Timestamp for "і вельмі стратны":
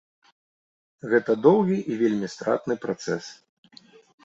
1.91-2.81